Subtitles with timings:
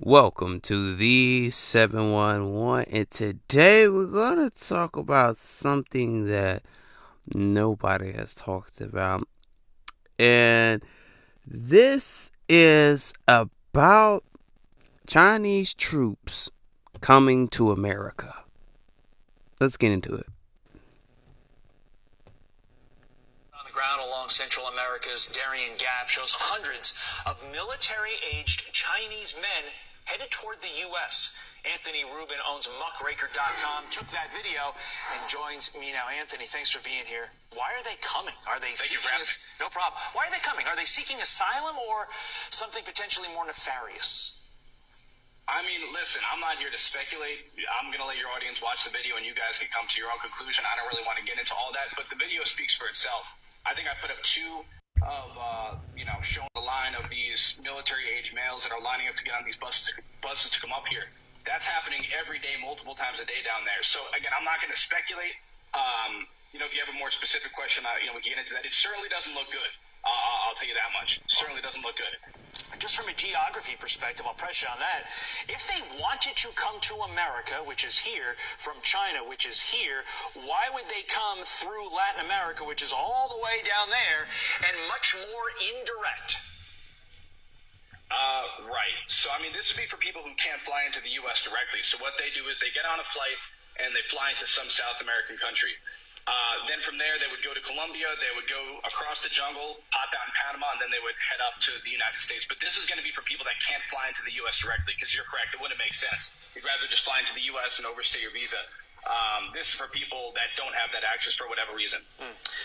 [0.00, 6.62] Welcome to the 711, and today we're going to talk about something that
[7.34, 9.28] nobody has talked about.
[10.18, 10.82] And
[11.46, 14.24] this is about
[15.06, 16.50] Chinese troops
[17.00, 18.44] coming to America.
[19.60, 20.26] Let's get into it.
[23.54, 26.94] On the ground along Central America's Darien Gap shows hundreds
[27.26, 29.74] of military aged Chinese men
[30.06, 31.34] headed toward the U.S.
[31.66, 34.70] Anthony Rubin owns muckraker.com, took that video,
[35.10, 36.06] and joins me now.
[36.06, 37.34] Anthony, thanks for being here.
[37.58, 38.38] Why are they coming?
[38.46, 39.98] Are they Thank you seeking as- no problem.
[40.14, 40.70] Why are they coming?
[40.70, 42.06] Are they seeking asylum or
[42.54, 44.46] something potentially more nefarious?
[45.50, 47.50] I mean, listen, I'm not here to speculate.
[47.82, 49.98] I'm going to let your audience watch the video and you guys can come to
[49.98, 50.62] your own conclusion.
[50.70, 53.26] I don't really want to get into all that, but the video speaks for itself.
[53.66, 54.64] I think I put up two
[55.02, 59.08] of, uh, you know, showing the line of these military age males that are lining
[59.08, 61.10] up to get on these buses, buses to come up here.
[61.46, 63.82] That's happening every day, multiple times a day down there.
[63.82, 65.34] So, again, I'm not going to speculate.
[65.74, 68.38] Um, you know, if you have a more specific question, uh, you know, we can
[68.38, 68.62] get into that.
[68.62, 69.72] It certainly doesn't look good.
[70.04, 71.20] I'll I'll tell you that much.
[71.28, 72.14] Certainly doesn't look good.
[72.78, 75.06] Just from a geography perspective, I'll press you on that.
[75.48, 80.02] If they wanted to come to America, which is here, from China, which is here,
[80.34, 84.26] why would they come through Latin America, which is all the way down there,
[84.66, 86.42] and much more indirect?
[88.12, 88.98] Uh, right.
[89.08, 91.48] So, I mean, this would be for people who can't fly into the U.S.
[91.48, 91.80] directly.
[91.80, 93.40] So, what they do is they get on a flight
[93.80, 95.72] and they fly into some South American country.
[96.22, 99.82] Uh, then from there, they would go to Colombia, they would go across the jungle,
[99.90, 102.46] pop out in Panama, and then they would head up to the United States.
[102.46, 104.62] But this is going to be for people that can't fly into the U.S.
[104.62, 106.30] directly, because you're correct, it wouldn't make sense.
[106.54, 107.82] You'd rather just fly into the U.S.
[107.82, 108.62] and overstay your visa.
[109.02, 111.98] Um, this is for people that don't have that access for whatever reason.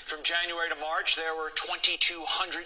[0.06, 1.98] From January to March, there were 2,200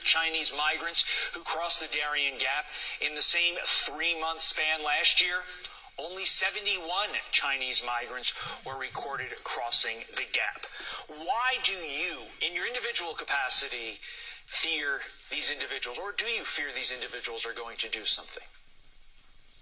[0.04, 2.68] Chinese migrants who crossed the Darien Gap.
[3.00, 5.48] In the same three month span last year,
[6.02, 6.82] only 71
[7.32, 8.34] Chinese migrants
[8.66, 10.66] were recorded crossing the gap.
[11.08, 14.00] Why do you, in your individual capacity,
[14.48, 18.44] fear these individuals, or do you fear these individuals are going to do something?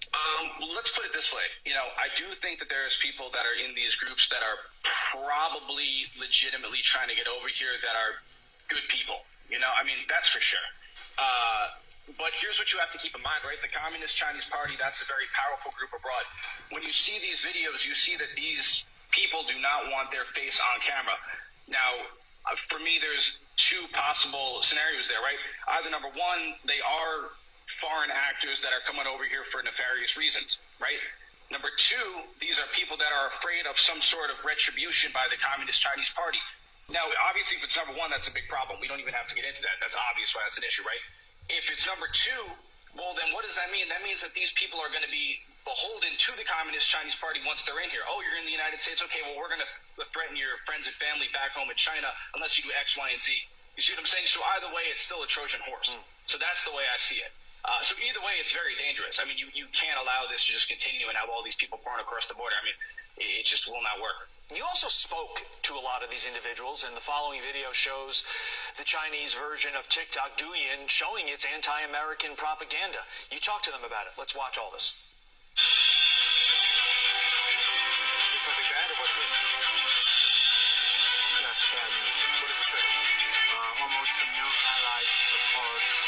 [0.09, 1.45] Um, let's put it this way.
[1.65, 4.57] You know, I do think that there's people that are in these groups that are
[5.13, 8.17] probably legitimately trying to get over here that are
[8.73, 9.21] good people.
[9.53, 10.65] You know, I mean, that's for sure.
[11.21, 11.77] Uh,
[12.17, 13.59] but here's what you have to keep in mind, right?
[13.61, 16.25] The Communist Chinese Party, that's a very powerful group abroad.
[16.71, 20.61] When you see these videos, you see that these people do not want their face
[20.61, 21.17] on camera.
[21.67, 22.07] Now,
[22.47, 25.37] uh, for me, there's two possible scenarios there, right?
[25.77, 27.29] Either number one, they are
[27.77, 30.97] foreign actors that are coming over here for nefarious reasons, right?
[31.51, 35.37] Number two, these are people that are afraid of some sort of retribution by the
[35.37, 36.41] Communist Chinese Party.
[36.89, 38.81] Now, obviously, if it's number one, that's a big problem.
[38.81, 39.77] We don't even have to get into that.
[39.81, 41.01] That's obvious why that's an issue, right?
[41.49, 42.45] If it's number two,
[42.93, 43.89] well, then what does that mean?
[43.89, 47.41] That means that these people are going to be beholden to the Communist Chinese Party
[47.45, 48.05] once they're in here.
[48.05, 49.01] Oh, you're in the United States.
[49.01, 49.69] Okay, well, we're going to
[50.13, 53.21] threaten your friends and family back home in China unless you do X, Y, and
[53.21, 53.33] Z.
[53.77, 54.25] You see what I'm saying?
[54.29, 55.93] So either way, it's still a Trojan horse.
[56.25, 57.31] So that's the way I see it.
[57.65, 59.19] Uh, so either way, it's very dangerous.
[59.19, 61.77] I mean, you, you can't allow this to just continue and have all these people
[61.83, 62.55] pouring across the border.
[62.55, 62.77] I mean,
[63.19, 64.31] it, it just will not work.
[64.49, 68.25] You also spoke to a lot of these individuals, and the following video shows
[68.81, 73.05] the Chinese version of TikTok Douyin showing its anti American propaganda.
[73.29, 74.17] You talked to them about it.
[74.17, 74.97] Let's watch all this.
[78.33, 79.37] Is something bad or what is this?
[81.45, 82.17] Yes, bad news.
[82.41, 82.81] What does it say?
[83.53, 85.98] Uh, almost no allies supports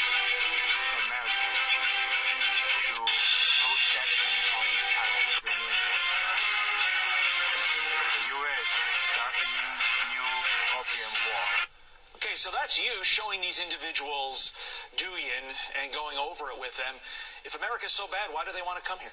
[12.72, 14.56] that's you showing these individuals
[14.96, 15.44] Douyin
[15.76, 16.96] and going over it with them.
[17.44, 19.12] If America's so bad, why do they want to come here?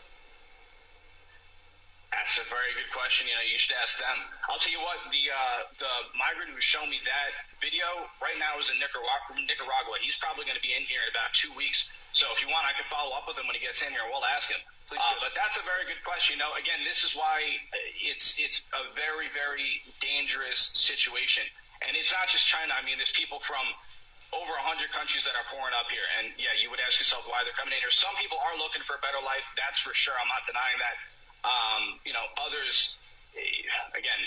[2.15, 3.27] That's a very good question.
[3.27, 4.15] You know, you should ask them.
[4.47, 7.31] I'll tell you what, the uh, the migrant who showed me that
[7.61, 7.85] video
[8.23, 9.35] right now is in Nicaragua.
[9.37, 9.99] Nicaragua.
[10.01, 11.91] He's probably going to be in here in about two weeks.
[12.17, 14.01] So if you want, I can follow up with him when he gets in here.
[14.09, 14.57] We'll ask him.
[14.89, 15.29] Please Uh, do.
[15.29, 16.39] but that's a very good question.
[16.39, 17.43] You know, again, this is why
[17.75, 21.45] uh, it's it's a very very dangerous situation,
[21.87, 22.75] and it's not just China.
[22.75, 23.63] I mean, there's people from
[24.35, 26.05] over 100 countries that are pouring up here.
[26.19, 27.93] And yeah, you would ask yourself why they're coming in here.
[27.93, 29.45] Some people are looking for a better life.
[29.57, 30.13] That's for sure.
[30.19, 30.97] I'm not denying that.
[31.41, 32.99] Um, you know, others,
[33.33, 34.21] eh, again,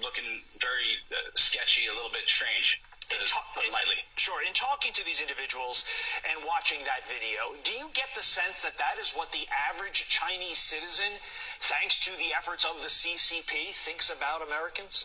[0.00, 2.80] looking very uh, sketchy, a little bit strange,
[3.12, 4.00] In ta- lightly.
[4.16, 4.40] Sure.
[4.40, 5.84] In talking to these individuals
[6.24, 10.08] and watching that video, do you get the sense that that is what the average
[10.08, 11.20] Chinese citizen,
[11.60, 15.04] thanks to the efforts of the CCP, thinks about Americans?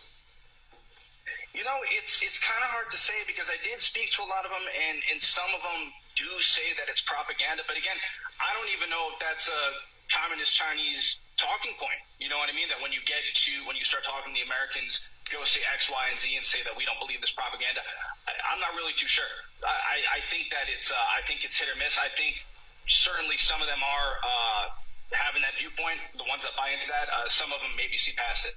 [1.68, 4.48] Know, it's it's kind of hard to say because I did speak to a lot
[4.48, 7.68] of them, and and some of them do say that it's propaganda.
[7.68, 8.00] But again,
[8.40, 9.64] I don't even know if that's a
[10.08, 12.00] communist Chinese talking point.
[12.24, 12.72] You know what I mean?
[12.72, 15.92] That when you get to when you start talking to the Americans, go say X,
[15.92, 17.84] Y, and Z and say that we don't believe this propaganda.
[18.32, 19.28] I, I'm not really too sure.
[19.60, 22.00] I, I think that it's uh, I think it's hit or miss.
[22.00, 22.40] I think
[22.88, 24.64] certainly some of them are uh,
[25.12, 26.00] having that viewpoint.
[26.16, 28.56] The ones that buy into that, uh, some of them maybe see past it.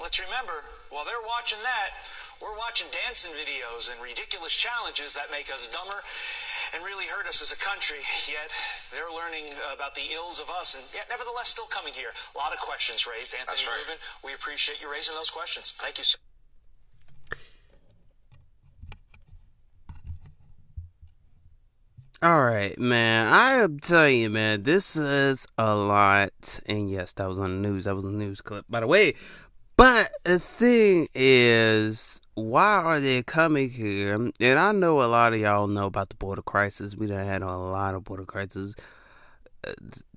[0.00, 2.08] Let's remember, while they're watching that,
[2.42, 6.02] we're watching dancing videos and ridiculous challenges that make us dumber
[6.74, 7.98] and really hurt us as a country.
[8.28, 8.52] Yet
[8.92, 12.10] they're learning about the ills of us, and yet nevertheless still coming here.
[12.34, 13.34] A lot of questions raised.
[13.34, 13.80] Anthony That's right.
[13.88, 15.74] Rubin, we appreciate you raising those questions.
[15.80, 16.18] Thank you, sir.
[22.22, 23.30] All right, man.
[23.30, 26.60] I'm telling you, man, this is a lot.
[26.66, 27.84] And yes, that was on the news.
[27.84, 29.14] That was a news clip, by the way.
[29.76, 34.14] But the thing is, why are they coming here?
[34.14, 36.96] And I know a lot of y'all know about the border crisis.
[36.96, 38.74] We done had a lot of border crisis
[39.66, 39.72] uh,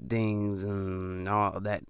[0.08, 1.84] things and all that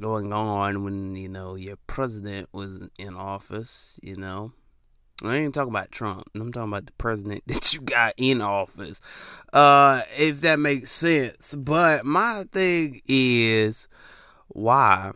[0.00, 3.98] going on when you know your president was in office.
[4.02, 4.52] You know.
[5.24, 6.28] I ain't talking about Trump.
[6.34, 9.00] I'm talking about the president that you got in office.
[9.52, 11.54] Uh, if that makes sense.
[11.54, 13.88] But my thing is,
[14.48, 15.12] why?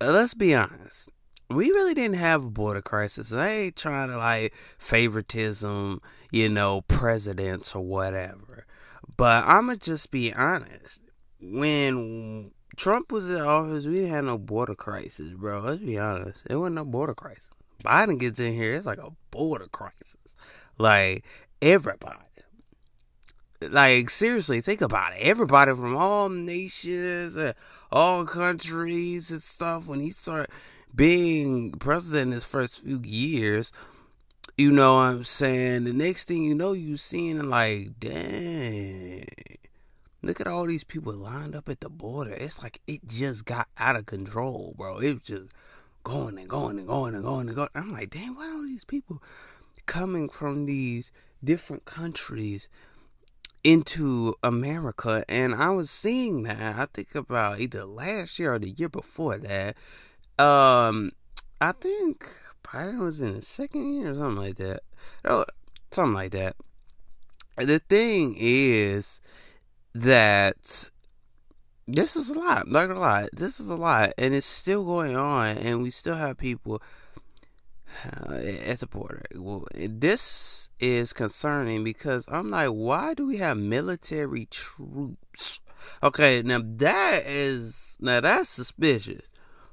[0.00, 1.10] Uh, let's be honest.
[1.50, 3.32] We really didn't have a border crisis.
[3.32, 6.00] I ain't trying to like favoritism,
[6.32, 8.66] you know, presidents or whatever.
[9.16, 11.00] But I'ma just be honest.
[11.40, 15.60] When Trump was in office, we have no border crisis, bro.
[15.60, 16.48] Let's be honest.
[16.48, 17.50] There wasn't no border crisis.
[17.84, 20.16] Biden gets in here, it's like a border crisis.
[20.78, 21.24] Like
[21.60, 22.16] everybody.
[23.70, 25.20] Like seriously, think about it.
[25.20, 27.52] Everybody from all nations, uh,
[27.90, 29.86] all countries and stuff.
[29.86, 30.50] When he started
[30.94, 33.72] being president his first few years,
[34.56, 35.84] you know what I'm saying.
[35.84, 39.26] The next thing you know, you seeing like, dang,
[40.22, 42.32] look at all these people lined up at the border.
[42.32, 44.98] It's like it just got out of control, bro.
[44.98, 45.52] It was just
[46.04, 47.68] going and going and going and going and going.
[47.74, 49.22] I'm like, damn, why are these people
[49.86, 51.10] coming from these
[51.42, 52.68] different countries
[53.64, 55.24] into America?
[55.28, 56.76] And I was seeing that.
[56.76, 59.76] I think about either last year or the year before that.
[60.38, 61.12] Um,
[61.60, 62.28] I think
[62.62, 64.80] Biden was in the second year or something like that.
[65.24, 65.44] Oh,
[65.90, 66.56] something like that.
[67.56, 69.20] The thing is
[69.94, 70.90] that
[71.86, 72.66] this is a lot.
[72.66, 76.16] Not gonna lie, this is a lot, and it's still going on, and we still
[76.16, 76.82] have people
[78.04, 79.22] uh, at the border.
[79.34, 85.60] Well, this is concerning because I'm like, why do we have military troops?
[86.02, 89.28] Okay, now that is now that's suspicious.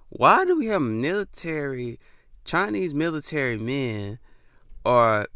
[0.09, 1.99] Why do we have military
[2.43, 4.19] Chinese military men
[4.83, 5.27] or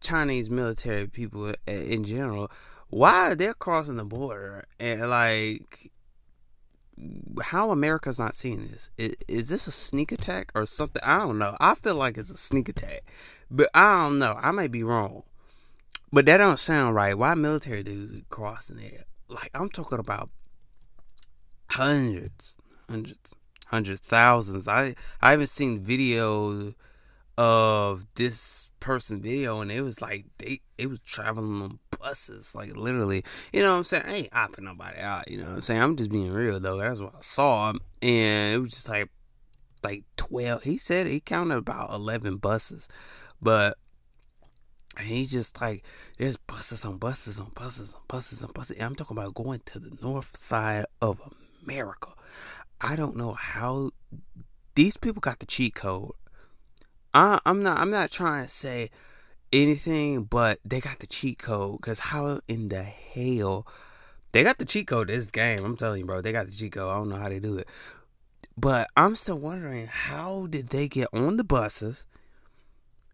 [0.00, 2.50] Chinese military people in general?
[2.88, 5.90] Why are they crossing the border and like
[7.42, 8.90] how America's not seeing this?
[8.96, 11.02] Is, is, this a sneak attack or something?
[11.04, 11.56] I don't know.
[11.60, 13.02] I feel like it's a sneak attack,
[13.50, 14.38] but I don't know.
[14.40, 15.24] I might be wrong,
[16.12, 17.16] but that don't sound right.
[17.18, 19.04] Why military dudes crossing there?
[19.28, 20.30] Like I'm talking about
[21.70, 22.56] hundreds,
[22.88, 23.34] hundreds,
[23.66, 24.68] hundreds, thousands.
[24.68, 26.74] I I haven't seen video
[27.36, 32.76] of this person video and it was like they it was traveling on buses like
[32.76, 33.24] literally.
[33.50, 34.04] You know what i'm saying?
[34.06, 35.82] I ain't opping nobody out you know what i'm saying?
[35.82, 36.76] I'm just being real though.
[36.76, 37.72] That's what i saw.
[38.02, 39.08] And it was just like
[39.82, 42.86] like 12 he said he counted about 11 buses.
[43.40, 43.78] But
[44.98, 45.82] and just like
[46.18, 48.76] there's buses on buses on buses on buses on buses.
[48.76, 51.18] And i'm talking about going to the north side of
[51.64, 52.10] america.
[52.82, 53.92] I don't know how
[54.74, 56.12] these people got the cheat code
[57.14, 57.78] I, I'm not.
[57.78, 58.90] I'm not trying to say
[59.52, 61.80] anything, but they got the cheat code.
[61.80, 63.66] Cause how in the hell
[64.32, 65.08] they got the cheat code?
[65.08, 66.90] This game, I'm telling you, bro, they got the cheat code.
[66.90, 67.68] I don't know how they do it,
[68.56, 72.04] but I'm still wondering how did they get on the buses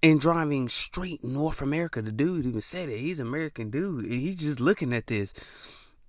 [0.03, 2.01] and driving straight North America?
[2.01, 2.99] The dude even said it.
[2.99, 5.35] He's an American dude, and he's just looking at this.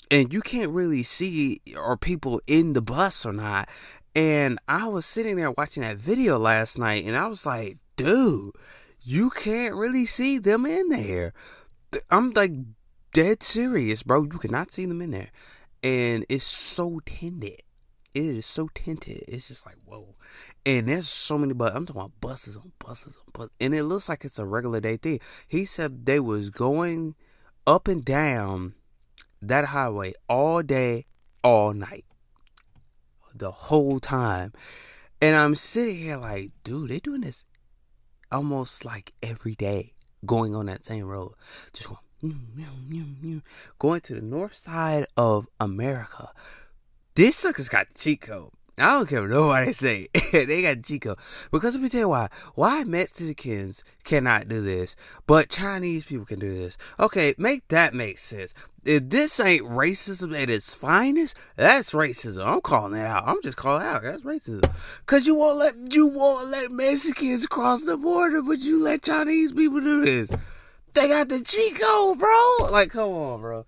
[0.10, 3.69] And you can't really see are people in the bus or not.
[4.15, 8.56] And I was sitting there watching that video last night, and I was like, dude,
[9.01, 11.34] you can't really see them in there.
[12.10, 12.51] I'm like
[13.13, 14.24] dead serious, bro.
[14.24, 15.32] You cannot see them in there.
[15.84, 17.62] And it's so tinted.
[18.13, 19.24] It is so tinted.
[19.27, 20.15] It's just like, whoa.
[20.65, 21.75] And there's so many buses.
[21.77, 23.51] I'm talking about buses on buses on buses.
[23.62, 25.22] And it looks like it's a regular day thing.
[25.48, 27.15] He said they was going
[27.65, 28.75] up and down
[29.41, 31.06] that highway all day,
[31.44, 32.06] all night
[33.41, 34.53] the whole time.
[35.19, 37.43] And I'm sitting here like, dude, they're doing this
[38.31, 39.93] almost like every day,
[40.25, 41.33] going on that same road.
[41.74, 42.63] Just going,
[43.79, 46.29] going to the north side of America.
[47.15, 48.51] This sucker's got the cheat code.
[48.81, 50.07] I don't care nobody say.
[50.31, 51.15] they got Chico.
[51.51, 52.29] Because let me tell you why.
[52.55, 54.95] Why Mexicans cannot do this,
[55.27, 56.77] but Chinese people can do this.
[57.00, 58.53] Okay, make that make sense.
[58.83, 62.45] If this ain't racism at its finest, that's racism.
[62.45, 63.27] I'm calling that out.
[63.27, 64.01] I'm just calling out.
[64.01, 64.73] That's racism.
[65.05, 69.51] Cause you won't let you won't let Mexicans cross the border, but you let Chinese
[69.51, 70.31] people do this.
[70.93, 72.71] They got the Chico, bro.
[72.71, 73.65] Like, come on, bro.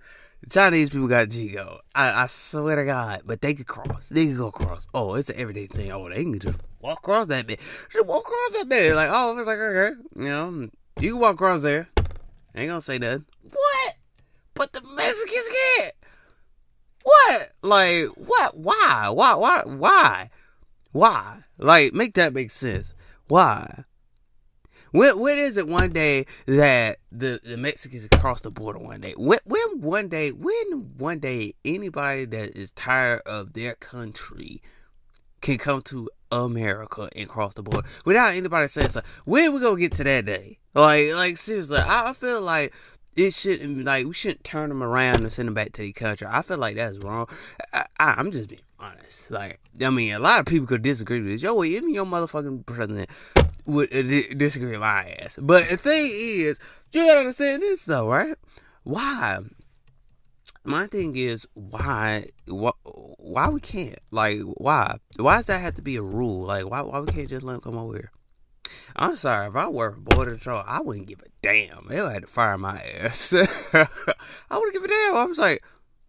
[0.49, 1.79] Chinese people got Chico.
[1.95, 4.07] I, I swear to God, but they could cross.
[4.09, 4.87] They could go cross.
[4.93, 5.91] Oh, it's an everyday thing.
[5.91, 7.59] Oh, they can just walk across that bit.
[7.91, 8.95] Just walk across that bit.
[8.95, 10.67] Like, oh, it's like okay, you know,
[10.99, 11.87] you can walk across there.
[12.55, 13.25] Ain't gonna say nothing.
[13.49, 13.95] What?
[14.53, 15.93] But the Mexicans can't.
[17.03, 17.51] What?
[17.61, 18.57] Like, what?
[18.57, 19.09] Why?
[19.09, 19.33] Why?
[19.35, 19.63] Why?
[19.65, 20.29] Why?
[20.91, 21.37] Why?
[21.57, 22.93] Like, make that make sense.
[23.27, 23.85] Why?
[24.93, 29.15] When, when is it one day that the, the Mexicans cross the border one day?
[29.17, 34.61] When, when one day, when one day anybody that is tired of their country
[35.41, 39.01] can come to America and cross the border without anybody saying so?
[39.25, 40.59] When we gonna get to that day?
[40.75, 42.71] Like, like seriously, I, I feel like
[43.15, 46.27] it shouldn't like we shouldn't turn them around and send them back to the country.
[46.29, 47.27] I feel like that's wrong.
[47.73, 49.31] I, am just being honest.
[49.31, 51.41] Like, I mean, a lot of people could disagree with this.
[51.41, 53.09] Yo, even your motherfucking president
[53.65, 55.39] would uh, disagree my ass.
[55.41, 56.59] But the thing is,
[56.91, 58.35] you gotta understand this though, right?
[58.83, 59.39] Why?
[60.65, 65.81] My thing is why why why we can't like why why does that have to
[65.81, 68.11] be a rule like why why we can't just let them come over here?
[68.95, 71.87] I'm sorry if I for border patrol, I wouldn't give a damn.
[71.87, 73.33] They would have to fire my ass.
[73.73, 73.87] I
[74.51, 75.15] wouldn't give a damn.
[75.15, 75.61] I was like,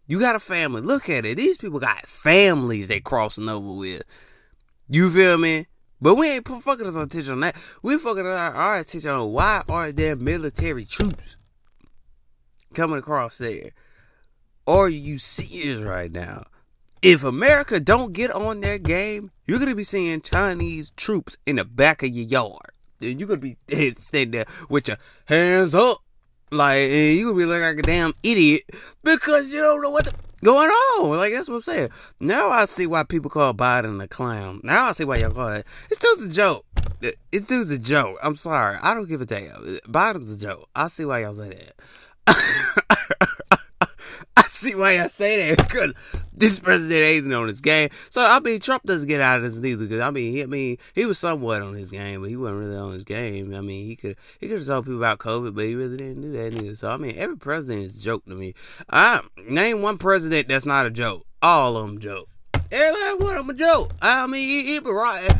[0.07, 0.81] you got a family.
[0.81, 1.37] Look at it.
[1.37, 4.03] These people got families they crossing over with.
[4.87, 5.67] You feel me?
[6.01, 7.55] But we ain't focusing our attention on that.
[7.81, 11.37] We focusing our, our attention on why are there military troops
[12.73, 13.71] coming across there?
[14.67, 16.43] Are you serious right now?
[17.01, 21.63] If America don't get on their game, you're gonna be seeing Chinese troops in the
[21.63, 22.71] back of your yard.
[22.99, 23.57] And you're gonna be
[23.99, 25.99] standing there with your hands up.
[26.51, 28.63] Like, you gonna be looking like a damn idiot
[29.03, 30.13] because you don't know what the
[30.45, 31.09] going on.
[31.17, 31.89] Like that's what I'm saying.
[32.19, 34.61] Now I see why people call Biden a clown.
[34.63, 35.65] Now I see why y'all call it.
[35.89, 36.65] It's still a joke.
[37.31, 38.17] It's still a joke.
[38.23, 38.77] I'm sorry.
[38.81, 39.61] I don't give a damn.
[39.87, 40.69] Biden's a joke.
[40.75, 41.73] I see why y'all say
[42.27, 43.27] that.
[44.65, 45.93] See why I say that because
[46.33, 47.89] this president ain't on his game.
[48.09, 49.85] So I mean, Trump doesn't get out of this neither.
[49.85, 52.61] Because I mean, he, I mean, he was somewhat on his game, but he wasn't
[52.61, 53.53] really on his game.
[53.53, 56.23] I mean, he could he could have told people about COVID, but he really didn't
[56.23, 56.75] do that either.
[56.75, 58.55] So I mean, every president is a joke to me.
[58.89, 61.27] I name one president that's not a joke.
[61.43, 62.27] All of them joke.
[62.71, 63.93] Every last one of them a joke.
[64.01, 65.39] I mean, he, he Barack.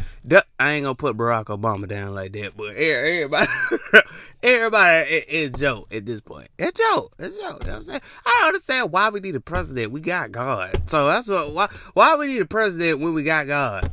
[0.60, 3.48] I ain't gonna put Barack Obama down like that, but everybody,
[4.44, 6.50] everybody is joke at this point.
[6.58, 7.13] It's joke.
[7.20, 7.63] It's joke.
[7.63, 8.01] You know I'm saying?
[8.25, 9.91] I don't understand why we need a president.
[9.91, 10.89] We got God.
[10.89, 11.51] So that's what.
[11.51, 11.67] Why?
[11.94, 13.91] Why we need a president when we got God?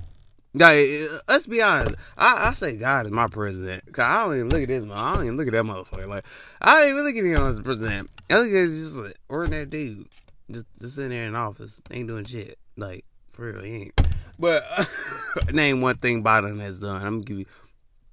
[0.54, 1.96] Like, uh, let's be honest.
[2.16, 3.90] I, I say God is my president.
[3.92, 4.84] Cause I don't even look at this.
[4.84, 6.06] I don't even look at that motherfucker.
[6.06, 6.24] Like,
[6.60, 8.10] I don't even look at him as a president.
[8.30, 10.08] I look at him just an ordinary dude,
[10.50, 12.58] just just sitting there in office, ain't doing shit.
[12.76, 14.00] Like, for real, ain't.
[14.38, 14.64] But
[15.52, 16.96] name one thing Biden has done.
[16.96, 17.46] I'm gonna give you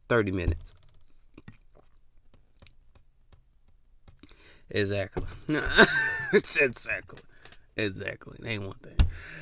[0.08, 0.74] 30 minutes.
[4.72, 5.24] Exactly.
[6.34, 7.20] exactly.
[7.76, 8.38] Exactly.
[8.42, 8.98] Name one thing.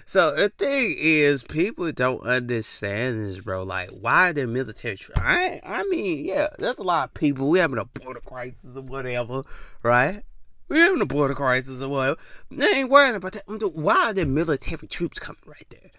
[0.05, 3.63] So the thing is, people don't understand this, bro.
[3.63, 4.97] Like, why there military?
[5.15, 7.49] I, I mean, yeah, there's a lot of people.
[7.49, 9.41] We having a border crisis or whatever,
[9.83, 10.23] right?
[10.69, 12.17] We're having a border crisis or whatever.
[12.51, 13.43] They ain't worrying about that.
[13.47, 15.91] Why are there military troops coming right there?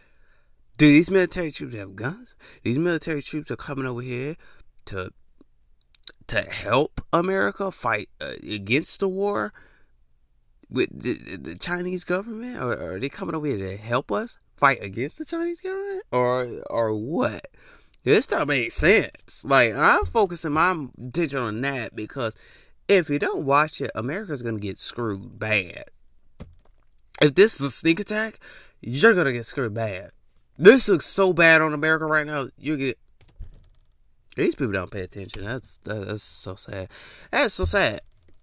[0.77, 2.37] Do these military troops have guns?
[2.63, 4.37] These military troops are coming over here
[4.87, 5.11] to
[6.29, 9.53] to help America fight uh, against the war
[10.71, 14.37] with the, the Chinese government, or, or, are they coming over here to help us
[14.57, 17.49] fight against the Chinese government, or or what?
[18.05, 19.45] This don't make sense.
[19.45, 22.37] Like I'm focusing my attention on that because
[22.89, 25.85] if you don't watch it, America's gonna get screwed bad.
[27.21, 28.41] If this is a sneak attack,
[28.81, 30.13] you're gonna get screwed bad.
[30.57, 32.49] This looks so bad on America right now.
[32.59, 32.99] You get
[34.37, 35.45] these people don't pay attention.
[35.45, 36.89] That's that's so sad.
[37.31, 38.01] That's so sad.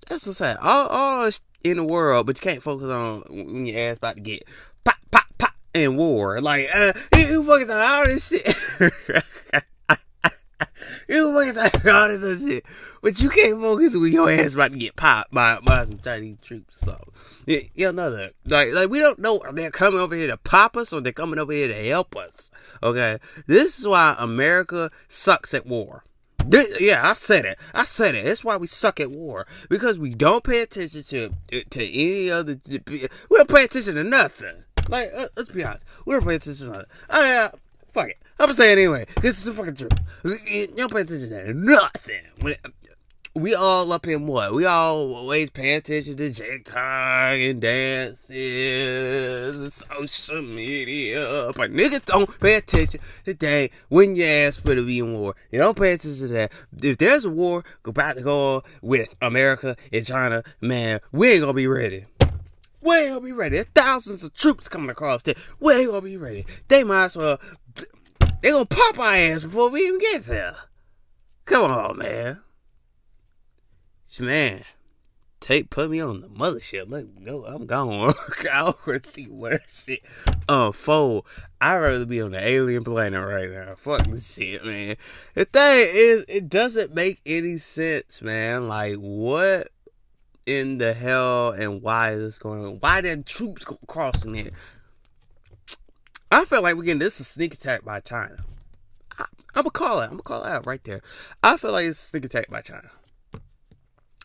[0.07, 0.57] That's so sad.
[0.61, 1.29] All all
[1.63, 4.43] in the world, but you can't focus on when your ass about to get
[4.83, 6.39] pop pop pop in war.
[6.39, 8.55] Like uh, you on all this shit.
[11.49, 12.65] all this shit,
[13.01, 16.37] but you can't focus when your ass about to get popped by by some Chinese
[16.41, 17.13] troops or something.
[17.45, 18.33] You, you know that.
[18.45, 21.11] Like, like we don't know if they're coming over here to pop us or they're
[21.13, 22.49] coming over here to help us.
[22.83, 26.03] Okay, this is why America sucks at war.
[26.49, 27.57] Th- Yeah, I said it.
[27.73, 28.25] I said it.
[28.25, 32.59] That's why we suck at war because we don't pay attention to to any other.
[32.67, 32.79] We
[33.31, 34.63] don't pay attention to nothing.
[34.87, 36.89] Like, uh, let's be honest, we don't pay attention to nothing.
[37.09, 37.49] Oh yeah,
[37.95, 38.17] fuck it.
[38.39, 39.05] I'm gonna say it anyway.
[39.21, 39.93] This is the fucking truth.
[40.75, 42.57] Don't pay attention to nothing.
[43.33, 44.53] We all up in what?
[44.53, 48.23] We all always pay attention to TikTok and dances,
[49.93, 54.99] social media, but niggas don't pay attention to that when you ask for to be
[54.99, 55.35] in war.
[55.51, 56.51] You don't pay attention to that.
[56.81, 61.41] If there's a war about to go on with America and China, man, we ain't
[61.41, 62.05] gonna be ready.
[62.85, 63.63] We gonna be ready.
[63.73, 65.33] Thousands of troops coming across there.
[65.59, 66.45] We gonna be ready.
[66.67, 67.39] They might as well.
[68.43, 70.55] They gonna pop our ass before we even get there.
[71.45, 72.43] Come on, man.
[74.19, 74.63] Man,
[75.39, 76.85] take put me on the mothership.
[76.87, 77.43] Let me go.
[77.45, 78.13] I'm gone.
[78.51, 80.03] I already see where shit
[80.47, 81.25] unfold.
[81.59, 83.73] I'd rather be on the alien planet right now.
[83.75, 84.95] Fuck this shit, man.
[85.33, 88.67] The thing is, it doesn't make any sense, man.
[88.67, 89.69] Like, what
[90.45, 92.79] in the hell and why is this going on?
[92.79, 94.53] Why did troops go crossing it?
[96.31, 98.37] I feel like we're getting this is a sneak attack by China.
[99.17, 99.25] I,
[99.55, 100.05] I'm gonna call it.
[100.05, 101.01] I'm gonna call it out right there.
[101.41, 102.89] I feel like it's a sneak attack by China.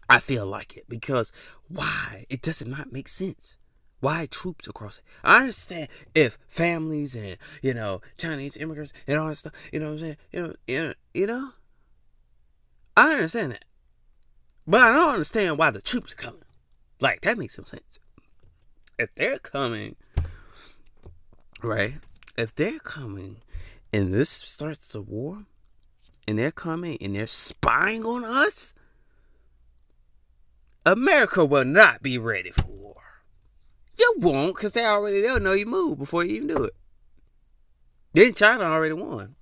[0.08, 1.30] I feel like it because
[1.68, 2.26] why?
[2.28, 3.56] It does not make sense.
[4.00, 5.04] Why troops across it?
[5.22, 9.52] I understand if families and you know Chinese immigrants and all that stuff.
[9.72, 10.16] You know what I'm saying?
[10.32, 11.50] You know, you know.
[12.96, 13.64] I understand that,
[14.70, 16.44] but I don't understand why the troops are coming.
[17.00, 17.98] Like that makes some sense.
[18.98, 19.96] If they're coming,
[21.62, 21.94] right?
[22.36, 23.38] If they're coming,
[23.92, 25.44] and this starts the war,
[26.30, 28.72] and they're coming and they're spying on us.
[30.86, 33.02] America will not be ready for war.
[33.98, 36.74] You won't, because they already they'll know you move before you even do it.
[38.14, 39.34] Then China already won.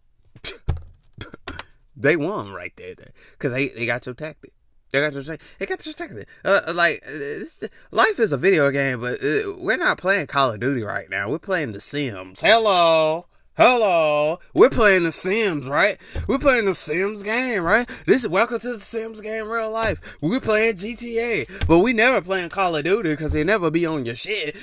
[1.96, 2.94] they won right there,
[3.32, 4.52] because they, they got your tactic.
[4.90, 6.28] They got your they got your tactic.
[6.44, 10.60] Uh, like uh, life is a video game, but uh, we're not playing Call of
[10.60, 11.28] Duty right now.
[11.28, 12.40] We're playing The Sims.
[12.40, 13.26] Hello.
[13.58, 15.98] Hello, we're playing The Sims, right?
[16.28, 17.90] We're playing The Sims game, right?
[18.06, 19.98] This is welcome to The Sims game, real life.
[20.20, 24.06] We're playing GTA, but we never playing Call of Duty because they never be on
[24.06, 24.54] your shit.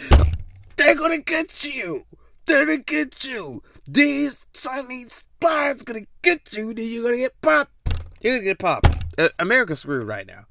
[0.77, 2.05] They're gonna get you.
[2.45, 3.61] They're gonna get you.
[3.85, 6.73] These Chinese spies gonna get you.
[6.73, 7.71] Then you're gonna get popped.
[8.21, 8.94] You're gonna get popped.
[9.17, 10.45] Uh, America's screwed right now.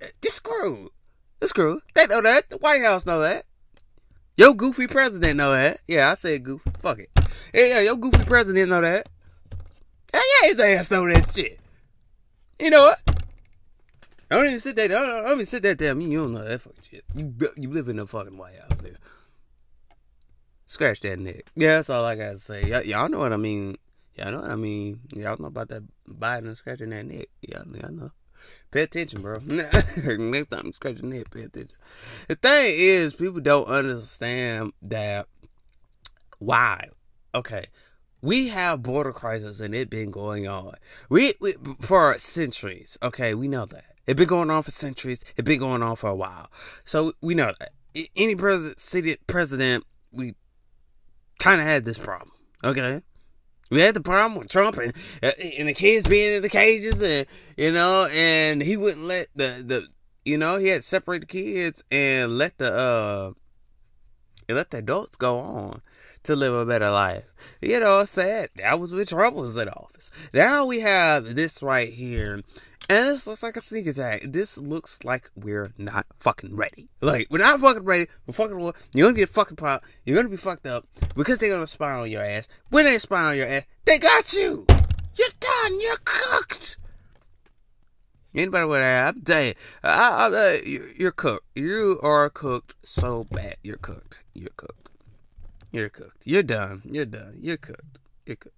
[0.00, 0.90] They're screwed.
[1.40, 1.82] They're screwed.
[1.94, 2.50] They know that.
[2.50, 3.44] The White House know that.
[4.36, 5.78] Your goofy president know that.
[5.86, 6.70] Yeah, I said goofy.
[6.80, 7.08] Fuck it.
[7.52, 9.08] Yeah, yeah, your goofy president know that.
[10.12, 11.58] Hell yeah, his ass know that shit.
[12.60, 13.02] You know what?
[14.30, 14.88] I don't even sit there.
[14.88, 15.78] Don't, don't even sit.
[15.78, 17.04] Tell me you don't know that fucking shit.
[17.14, 18.96] You you live in the fucking White House there.
[20.66, 21.44] Scratch that neck.
[21.56, 22.70] Yeah, that's all I gotta say.
[22.70, 23.76] Y- y'all know what I mean.
[24.18, 25.00] Y'all know what I mean.
[25.12, 27.28] Y'all know about that biting and scratching that neck.
[27.42, 28.10] Y'all, y'all know.
[28.70, 29.38] Pay attention, bro.
[29.46, 31.76] Next time you scratch your neck, pay attention.
[32.28, 35.26] The thing is, people don't understand that
[36.38, 36.88] why.
[37.34, 37.66] Okay,
[38.20, 40.74] we have border crisis and it been going on.
[41.08, 42.98] We, we for centuries.
[43.02, 45.20] Okay, we know that it been going on for centuries.
[45.36, 46.50] It been going on for a while.
[46.84, 47.72] So we know that
[48.16, 50.34] any president, seated president, we
[51.38, 52.32] kind of had this problem.
[52.64, 53.02] Okay.
[53.70, 57.26] We had the problem with Trump and and the kids being in the cages and
[57.56, 59.86] you know and he wouldn't let the the
[60.24, 63.32] you know he had to separate the kids and let the uh
[64.48, 65.82] and let the adults go on
[66.24, 67.24] to live a better life.
[67.60, 68.50] You know, sad.
[68.56, 70.10] That was when Trump was in office.
[70.32, 72.42] Now we have this right here.
[72.90, 74.22] And this looks like a sneak attack.
[74.24, 76.88] This looks like we're not fucking ready.
[77.02, 78.06] Like, we're not fucking ready.
[78.26, 78.56] We're fucking
[78.92, 79.84] You're gonna get fucking popped.
[80.04, 82.48] You're gonna be fucked up because they're gonna spy on your ass.
[82.70, 84.64] When they spy on your ass, they got you.
[84.68, 85.80] You're done.
[85.80, 86.78] You're cooked.
[88.34, 89.08] Anybody with that?
[89.08, 90.56] I'm you, I, I, uh,
[90.96, 91.44] you're cooked.
[91.54, 93.56] You are cooked so bad.
[93.62, 94.20] You're cooked.
[94.32, 94.88] You're cooked.
[95.72, 96.22] You're cooked.
[96.24, 96.82] You're done.
[96.84, 97.36] You're done.
[97.38, 97.98] You're cooked.
[98.24, 98.56] You're cooked.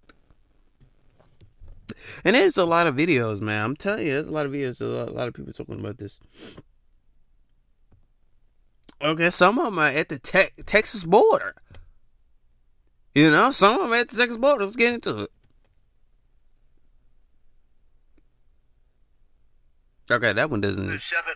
[2.23, 3.63] And there's a lot of videos, man.
[3.63, 4.81] I'm telling you, there's a lot of videos.
[4.81, 6.19] A lot, a lot of people talking about this.
[9.01, 11.55] Okay, some of them are at the te- Texas border.
[13.15, 14.63] You know, some of them at the Texas border.
[14.63, 15.31] Let's get into it.
[20.09, 20.99] Okay, that one doesn't.
[20.99, 21.33] 7.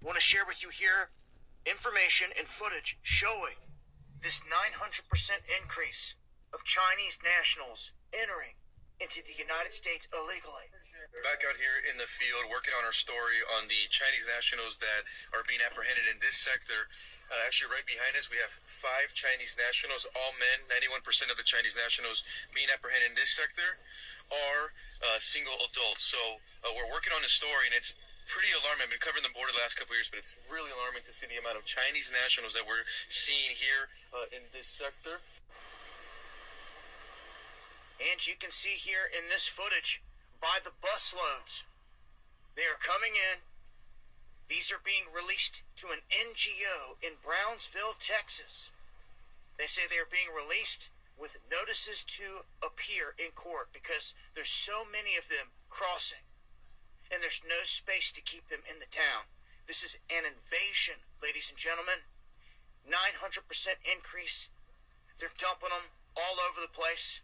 [0.00, 1.10] want to share with you here
[1.66, 3.58] information and footage showing
[4.22, 5.04] this 900%
[5.60, 6.14] increase
[6.52, 8.57] of Chinese nationals entering
[8.98, 10.66] into the United States illegally.
[11.22, 15.02] Back out here in the field, working on our story on the Chinese nationals that
[15.34, 16.86] are being apprehended in this sector.
[17.30, 20.58] Uh, actually, right behind us, we have five Chinese nationals, all men.
[20.70, 22.22] 91% of the Chinese nationals
[22.54, 23.78] being apprehended in this sector
[24.30, 24.64] are
[25.00, 26.06] uh, single adults.
[26.06, 26.20] So
[26.66, 27.94] uh, we're working on the story, and it's
[28.28, 28.84] pretty alarming.
[28.84, 31.12] I've been covering the border the last couple of years, but it's really alarming to
[31.16, 35.20] see the amount of Chinese nationals that we're seeing here uh, in this sector.
[37.98, 40.02] And you can see here in this footage
[40.40, 41.66] by the busloads.
[42.54, 43.42] They are coming in.
[44.48, 48.70] These are being released to an NGO in Brownsville, Texas.
[49.58, 54.86] They say they are being released with notices to appear in court because there's so
[54.86, 56.22] many of them crossing
[57.10, 59.26] and there's no space to keep them in the town.
[59.66, 62.06] This is an invasion, ladies and gentlemen.
[62.88, 63.44] 900%
[63.84, 64.48] increase.
[65.18, 67.20] They're dumping them all over the place.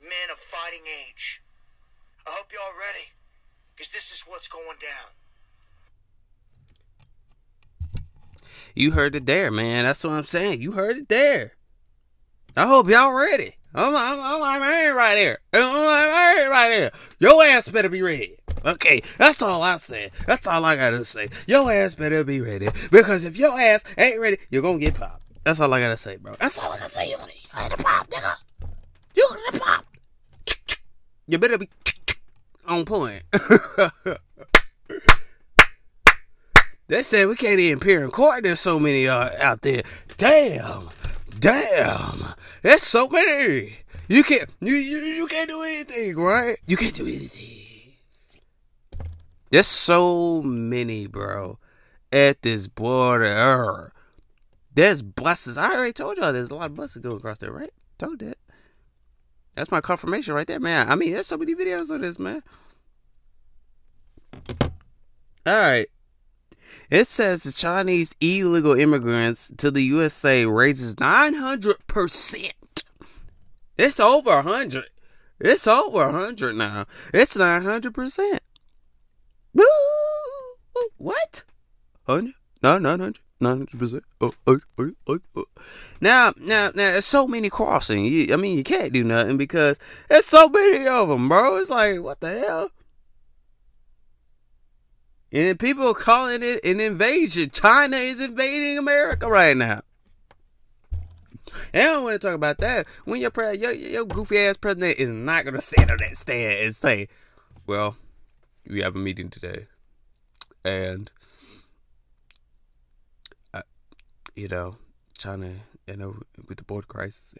[0.00, 1.42] Men of fighting age.
[2.26, 3.08] I hope y'all ready
[3.74, 5.10] because this is what's going down.
[8.74, 9.84] You heard it there, man.
[9.84, 10.60] That's what I'm saying.
[10.60, 11.52] You heard it there.
[12.56, 13.56] I hope y'all ready.
[13.74, 15.38] I'm, I'm, I'm man, right there.
[15.52, 16.92] I'm man, right there.
[17.18, 18.34] Your ass better be ready.
[18.64, 20.12] Okay, that's all I said.
[20.26, 21.28] That's all I gotta say.
[21.46, 22.68] Your ass better be ready.
[22.90, 25.22] Because if your ass ain't ready, you're gonna get popped.
[25.42, 26.34] That's all I gotta say, bro.
[26.38, 27.08] That's all I gotta say.
[27.08, 28.36] You're gonna popped, nigga.
[29.14, 29.83] You're gonna popped.
[31.26, 31.68] You better be
[32.66, 33.22] on point.
[36.86, 38.42] They said we can't even appear in court.
[38.42, 39.82] There's so many uh, out there.
[40.18, 40.90] Damn,
[41.38, 42.34] damn.
[42.62, 43.78] There's so many.
[44.08, 44.50] You can't.
[44.60, 46.58] You, you you can't do anything, right?
[46.66, 47.94] You can't do anything.
[49.50, 51.58] There's so many, bro,
[52.12, 53.90] at this border.
[54.74, 55.56] There's buses.
[55.56, 57.72] I already told y'all there's a lot of buses going across there, right?
[57.96, 58.36] Told that.
[59.54, 60.90] That's my confirmation right there, man.
[60.90, 62.42] I mean, there's so many videos of this, man.
[65.46, 65.88] All right.
[66.90, 72.52] It says the Chinese illegal immigrants to the USA raises 900%.
[73.76, 74.84] It's over 100.
[75.40, 76.86] It's over 100 now.
[77.12, 78.38] It's 900%.
[79.54, 79.64] Woo!
[80.96, 81.44] What?
[82.04, 82.34] 100?
[82.62, 83.20] No, 900.
[83.44, 84.00] 900%.
[84.20, 85.44] Oh, oh, oh, oh, oh.
[86.00, 88.04] Now, now, now, there's so many crossing.
[88.04, 89.76] You, I mean, you can't do nothing because
[90.08, 91.58] there's so many of them, bro.
[91.58, 92.70] It's like, what the hell?
[95.32, 97.50] And people are calling it an invasion.
[97.50, 99.82] China is invading America right now.
[101.72, 102.86] And I don't want to talk about that.
[103.04, 106.16] When your, pre- your, your goofy ass president is not going to stand on that
[106.16, 107.08] stand and say,
[107.66, 107.96] well,
[108.68, 109.66] we have a meeting today.
[110.64, 111.10] And,
[113.52, 113.62] uh,
[114.34, 114.76] you know,
[115.16, 115.50] China,
[115.86, 116.16] you know,
[116.48, 117.34] with the border crisis.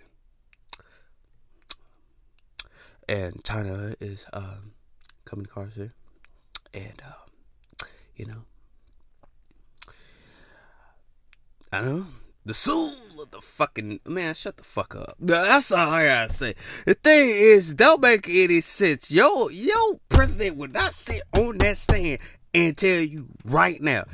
[3.08, 4.72] And China is um,
[5.24, 5.92] coming to cars here.
[6.72, 8.44] And, um, you know.
[11.72, 12.06] I know.
[12.46, 15.16] The soul of the fucking man, shut the fuck up.
[15.18, 16.54] That's all I gotta say.
[16.84, 19.10] The thing is, don't make any sense.
[19.10, 22.18] Yo, yo, president would not sit on that stand
[22.52, 24.04] and tell you right now.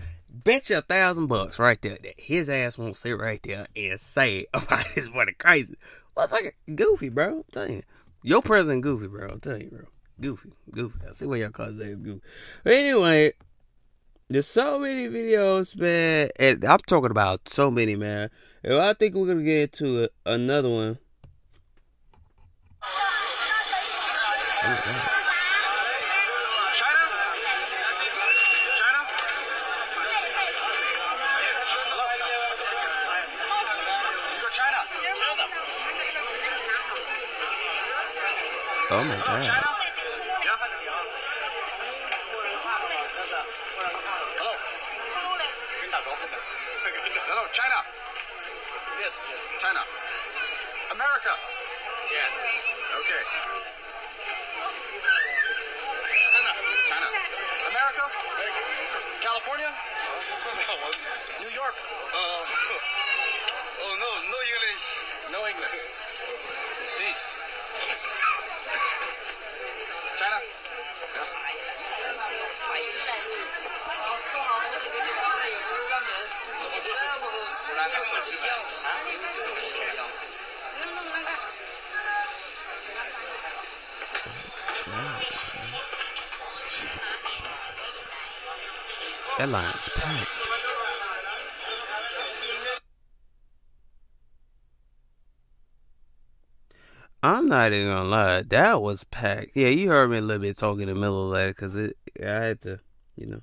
[0.44, 4.00] Bet you a thousand bucks right there that his ass won't sit right there and
[4.00, 5.76] say about this what crazy.
[6.16, 7.38] Motherfucker, goofy, bro.
[7.38, 7.83] I'm telling you.
[8.22, 9.29] Your president goofy, bro.
[9.29, 9.85] I'm telling you, bro.
[10.20, 10.98] Goofy, goofy.
[11.09, 12.20] I see why y'all call his name goofy.
[12.64, 13.33] But anyway,
[14.29, 18.31] there's so many videos, man, and I'm talking about so many, man.
[18.62, 20.98] And I think we're gonna get a, another one.
[24.62, 25.07] Oh,
[38.92, 39.38] Oh my God.
[39.46, 39.70] China?
[44.35, 44.55] Hello?
[47.31, 47.87] Hello, China?
[48.98, 49.14] Yes.
[49.62, 49.79] China.
[50.90, 51.31] America?
[52.11, 52.35] Yes.
[52.98, 53.22] Okay.
[56.90, 57.07] China.
[57.70, 58.05] America?
[59.22, 59.70] California?
[61.46, 61.79] New York?
[61.79, 62.42] Uh,
[89.40, 90.29] Alliance Pact.
[97.22, 99.50] I'm not even gonna lie, that was packed.
[99.55, 101.96] Yeah, you heard me a little bit talking in the middle of that because it,
[102.22, 102.81] I had to,
[103.16, 103.40] you know.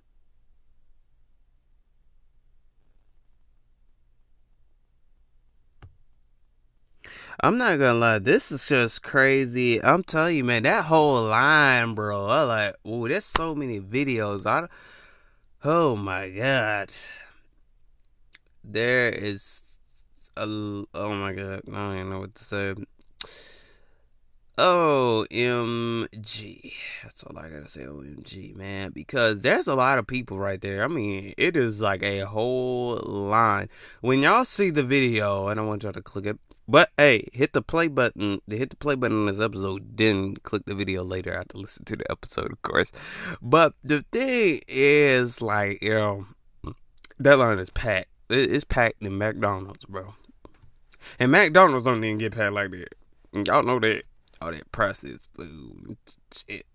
[7.39, 9.83] I'm not gonna lie, this is just crazy.
[9.83, 12.25] I'm telling you, man, that whole line, bro.
[12.27, 14.45] I like, ooh, there's so many videos.
[14.47, 14.67] I
[15.63, 16.93] oh my god,
[18.63, 19.77] there is
[20.35, 22.75] a, oh my god, I don't even know what to say.
[24.57, 26.03] OMG.
[27.03, 28.89] That's all I gotta say, OMG, man.
[28.91, 30.83] Because there's a lot of people right there.
[30.83, 33.69] I mean, it is like a whole line.
[34.01, 37.53] When y'all see the video, and I want y'all to click it, but hey, hit
[37.53, 38.41] the play button.
[38.49, 41.95] Hit the play button on this episode, then click the video later after listen to
[41.95, 42.91] the episode, of course.
[43.41, 46.27] But the thing is, like, you know,
[47.19, 48.09] that line is packed.
[48.29, 50.13] It's packed in McDonald's, bro.
[51.19, 52.93] And McDonald's don't even get packed like that.
[53.45, 54.03] Y'all know that
[54.41, 55.97] all that processed food
[56.31, 56.65] shit.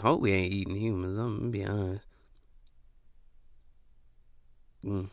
[0.00, 1.18] I hope we ain't eating humans.
[1.18, 2.06] I'm gonna be honest.
[4.84, 5.10] Mm.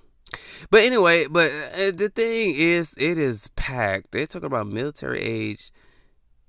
[0.70, 4.12] But anyway, but uh, the thing is, it is packed.
[4.12, 5.72] They're talking about military age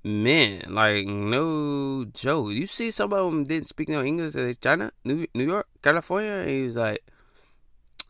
[0.03, 0.61] men.
[0.67, 2.51] Like, no joke.
[2.51, 4.35] You see, some of them didn't speak no English.
[4.35, 6.31] in China, New, New York, California.
[6.31, 7.03] And he was like,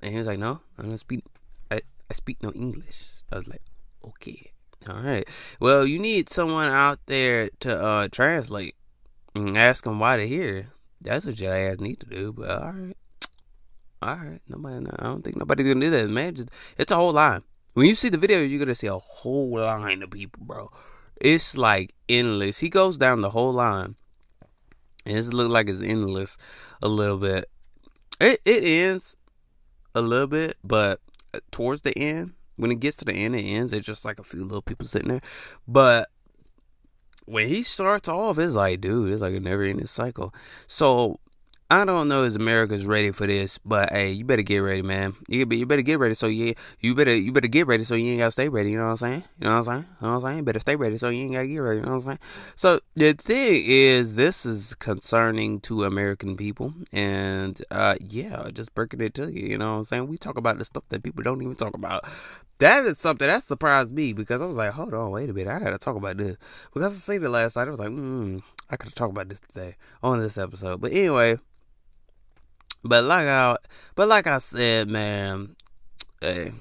[0.01, 1.23] and he was like, no, I don't speak.
[1.69, 3.23] I, I speak no English.
[3.31, 3.61] I was like,
[4.03, 4.51] okay.
[4.89, 5.27] All right.
[5.59, 8.75] Well, you need someone out there to uh, translate
[9.35, 10.69] and ask them why they're here.
[11.01, 12.33] That's what your ass need to do.
[12.33, 12.97] But all right,
[14.01, 14.39] all right.
[14.47, 14.85] Nobody.
[14.97, 16.35] I don't think nobody's gonna do that, man.
[16.35, 17.43] Just it's a whole line.
[17.73, 20.71] When you see the video, you're gonna see a whole line of people, bro.
[21.19, 22.57] It's like endless.
[22.57, 23.95] He goes down the whole line,
[25.05, 26.37] and it looks like it's endless
[26.81, 27.49] a little bit.
[28.19, 29.15] It it ends
[29.93, 30.99] a little bit, but
[31.33, 33.71] uh, towards the end, when it gets to the end, it ends.
[33.71, 35.21] It's just like a few little people sitting there.
[35.67, 36.09] But
[37.25, 40.33] when he starts off, it's like, dude, it's like a never ending cycle.
[40.67, 41.19] So
[41.71, 45.15] I don't know if America's ready for this, but hey, you better get ready, man.
[45.29, 46.15] You better, you better get ready.
[46.15, 48.71] So you you better you better get ready so you ain't gotta stay ready.
[48.71, 49.23] You know what I'm saying?
[49.39, 49.85] You know what I'm saying?
[50.01, 50.43] You know what I'm saying?
[50.43, 51.79] Better stay ready so you ain't gotta get ready.
[51.79, 52.19] You know what I'm saying?
[52.57, 58.99] So the thing is, this is concerning to American people, and uh, yeah, just breaking
[58.99, 59.47] it to you.
[59.47, 60.07] You know what I'm saying?
[60.09, 62.03] We talk about the stuff that people don't even talk about.
[62.59, 65.55] That is something that surprised me because I was like, hold on, wait a minute,
[65.55, 66.35] I gotta talk about this
[66.73, 67.69] because I seen it last night.
[67.69, 70.81] I was like, hmm, I gotta talk about this today on this episode.
[70.81, 71.37] But anyway.
[72.83, 73.57] But like I,
[73.95, 75.55] but like I said, man,
[76.19, 76.51] hey,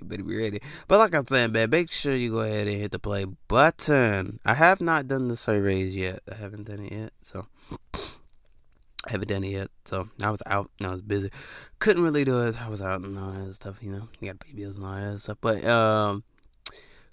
[0.00, 0.60] you better be ready.
[0.88, 4.38] But like I said, man, make sure you go ahead and hit the play button.
[4.44, 6.20] I have not done the surveys yet.
[6.30, 7.46] I haven't done it yet, so
[9.04, 9.70] I haven't done it yet.
[9.84, 11.30] So I was out and I was busy.
[11.80, 12.60] Couldn't really do it.
[12.60, 14.08] I was out and all that stuff, you know.
[14.20, 15.38] You got to pay bills and all that stuff.
[15.40, 16.22] But um,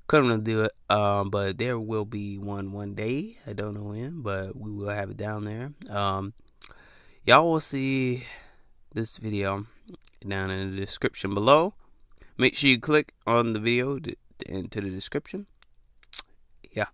[0.05, 0.71] couldn't really do it.
[0.89, 3.37] Um, but there will be one one day.
[3.47, 5.71] I don't know when, but we will have it down there.
[5.89, 6.33] Um
[7.25, 8.23] y'all will see
[8.93, 9.65] this video
[10.27, 11.73] down in the description below.
[12.37, 14.15] Make sure you click on the video to,
[14.47, 15.47] into the description.
[16.71, 16.87] Yeah.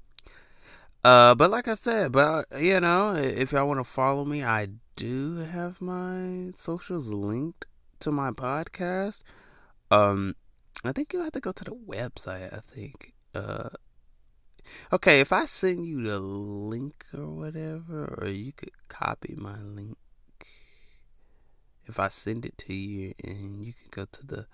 [1.04, 4.70] Uh, but like I said, but you know, if y'all want to follow me, I
[4.96, 7.68] do have my socials linked
[8.00, 9.24] to my podcast.
[9.92, 10.36] Um,
[10.84, 12.52] I think you have to go to the website.
[12.52, 13.14] I think.
[13.34, 13.70] Uh,
[14.92, 19.98] okay, if I send you the link or whatever, or you could copy my link
[21.88, 24.45] if I send it to you and you can go to the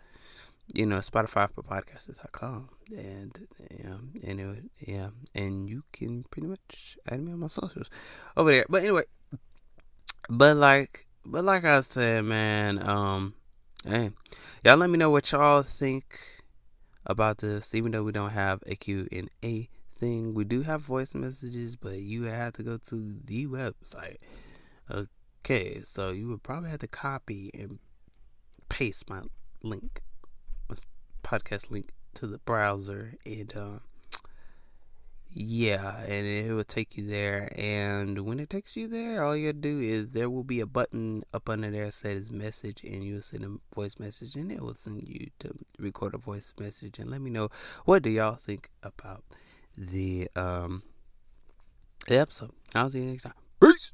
[0.73, 6.97] you know Spotify for podcasters.com and yeah and it, yeah and you can pretty much
[7.09, 7.89] add me on my socials
[8.37, 8.65] over there.
[8.69, 9.03] But anyway
[10.29, 13.33] but like but like I said man um
[13.85, 14.11] hey
[14.63, 16.19] y'all let me know what y'all think
[17.05, 20.33] about this even though we don't have a Q&A thing.
[20.33, 24.17] We do have voice messages but you have to go to the website
[24.89, 25.07] okay
[25.43, 27.79] Okay, so you would probably have to copy and
[28.69, 29.23] paste my
[29.63, 30.03] link,
[30.69, 30.75] my
[31.23, 33.79] podcast link to the browser, and uh,
[35.31, 37.51] yeah, and it will take you there.
[37.57, 40.67] And when it takes you there, all you gotta do is there will be a
[40.67, 44.61] button up under there that says message, and you'll send a voice message, and it
[44.61, 47.49] will send you to record a voice message and let me know
[47.85, 49.23] what do y'all think about
[49.75, 50.83] the um
[52.07, 52.51] the episode.
[52.75, 53.33] I'll see you next time.
[53.59, 53.89] Peace.